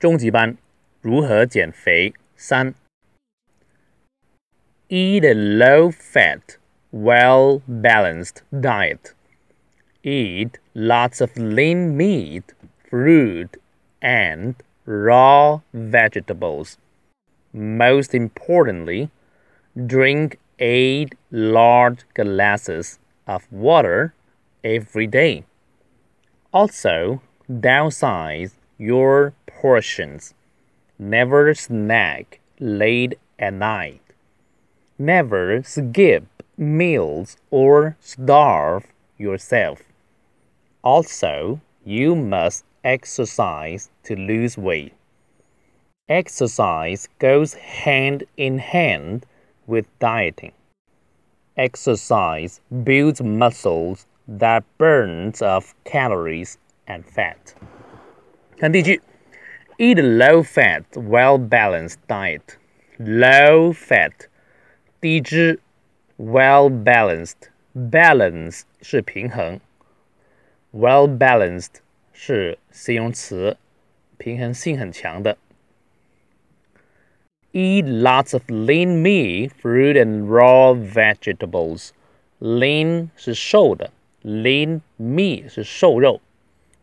[0.00, 0.56] 中级班
[1.00, 2.74] 如何减肥三。
[4.88, 6.58] Eat a low-fat,
[6.90, 9.14] well-balanced diet.
[10.02, 12.44] Eat lots of lean meat,
[12.88, 13.58] fruit,
[14.00, 14.54] and
[14.84, 16.76] raw vegetables.
[17.52, 19.10] Most importantly,
[19.74, 24.12] drink eight large glasses of water
[24.62, 25.44] every day.
[26.52, 27.20] Also,
[27.50, 30.34] downsize your portions.
[30.98, 34.00] Never snack late at night.
[34.98, 36.24] Never skip
[36.56, 38.86] meals or starve
[39.18, 39.82] yourself.
[40.82, 44.94] Also, you must exercise to lose weight.
[46.08, 49.26] Exercise goes hand in hand
[49.66, 50.52] with dieting.
[51.56, 57.54] Exercise builds muscles that burns off calories and fat.
[58.56, 59.00] 看第一句
[59.80, 62.56] ，Eat a low-fat, well-balanced diet.
[62.98, 64.28] Low-fat，
[65.00, 65.58] 低脂；
[66.18, 69.60] well-balanced, balance 是平衡；
[70.72, 71.80] well-balanced
[72.12, 73.56] 是形容词，
[74.16, 75.36] 平衡性很强的。
[77.52, 81.90] Eat lots of lean meat, fruit, and raw vegetables.
[82.38, 83.90] Lean 是瘦的，
[84.22, 86.20] lean meat 是瘦肉，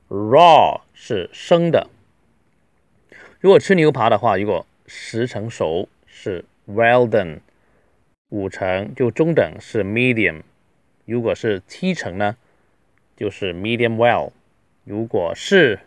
[0.10, 1.90] raw 是生的。
[3.40, 7.40] 如果吃牛扒的话，如果十成熟是 well done，
[8.30, 10.42] 五成就中等是 medium，
[11.06, 12.38] 如果是七成呢，
[13.16, 14.32] 就是 medium well。
[14.86, 15.80] 如果是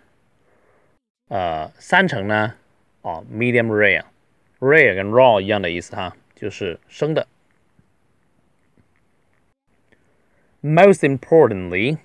[1.28, 2.54] 呃三成呢，
[3.02, 7.26] 哦 medium rare。rare 跟 raw 一样的意思哈，就是生的。
[10.62, 11.98] Most importantly,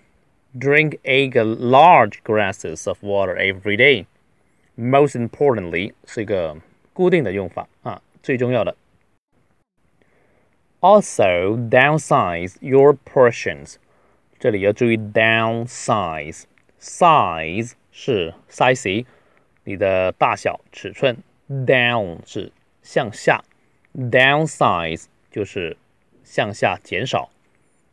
[0.54, 4.06] drink eight large glasses of water every day.
[4.78, 6.58] Most importantly 是一个
[6.94, 8.76] 固定的用法啊，最重要的。
[10.80, 13.76] Also, downsize your portions.
[14.40, 19.06] 这里要注意 downsize。size 是 size，
[19.66, 21.18] 你的大小尺寸。
[21.48, 22.52] down 是
[22.82, 23.44] 向下，
[23.94, 25.78] downsize 就是
[26.24, 27.30] 向下减少。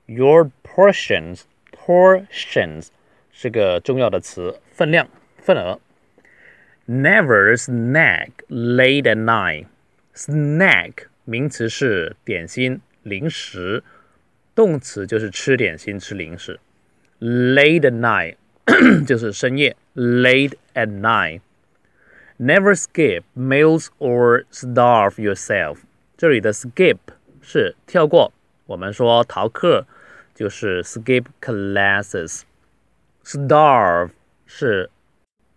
[0.06, 2.88] Your portions portions
[3.30, 5.80] 是个重要的词，分量、份额。
[6.86, 9.66] Never snack late at night.
[10.14, 13.82] Snack 名词是点心、零食，
[14.54, 16.58] 动词就是吃点心、吃零食。
[17.20, 18.36] Late at night
[19.04, 25.78] 就是深夜，late at night。Never skip meals or starve yourself。
[26.16, 26.98] 这里的 skip
[27.42, 28.32] 是跳过，
[28.66, 29.86] 我们说逃课
[30.34, 34.10] 就是 skip classes。Starve
[34.46, 34.90] 是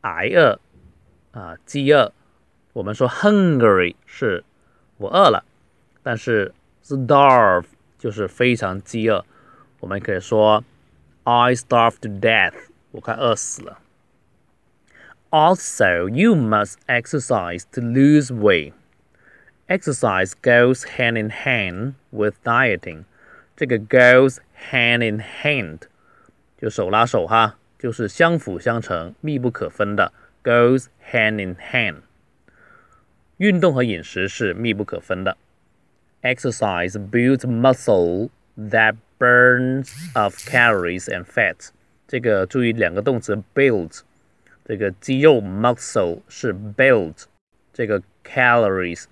[0.01, 0.59] 挨饿
[1.35, 2.13] 啊，饥饿。
[2.73, 4.43] 我们说 hungry 是
[4.97, 5.43] 我饿了，
[6.03, 7.65] 但是 starve
[7.97, 9.25] 就是非常饥饿。
[9.79, 10.63] 我们可以说
[11.23, 12.53] I starved to death，
[12.91, 13.79] 我快饿死了。
[15.29, 18.73] Also, you must exercise to lose weight.
[19.67, 23.05] Exercise goes hand in hand with dieting.
[23.55, 24.39] 这个 goes
[24.71, 25.83] hand in hand
[26.57, 30.11] 就手拉手哈，就是相辅相成、密不可分的。
[30.45, 32.01] Goes hand in hand。
[33.37, 35.37] 运动和饮食是密不可分的。
[36.21, 41.69] Exercise builds muscle that burns off calories and fat。
[42.07, 44.01] 这个注意两个动词 build。
[44.63, 47.23] 这个肌肉 muscle 是 build，
[47.73, 49.05] 这个 calories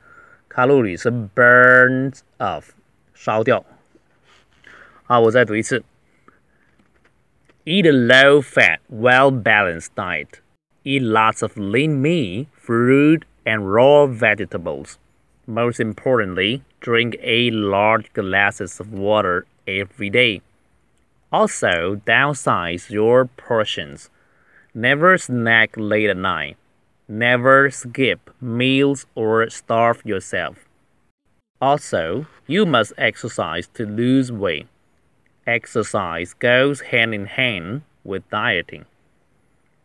[0.47, 2.69] 卡路里是 burns off
[3.13, 3.65] 烧掉。
[5.03, 5.83] 好，我再读一次。
[7.65, 10.39] Eat a low fat, well balanced diet.
[10.84, 14.98] Eat lots of lean meat, fruit, and raw vegetables.
[15.46, 20.42] Most importantly, drink eight large glasses of water every day.
[21.32, 24.10] Also, downsize your portions.
[24.74, 26.56] Never snack late at night.
[27.08, 30.66] Never skip meals or starve yourself.
[31.60, 34.66] Also, you must exercise to lose weight.
[35.46, 38.84] Exercise goes hand in hand with dieting.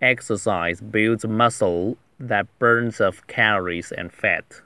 [0.02, 4.62] Exercise builds muscle that burns off calories and fat.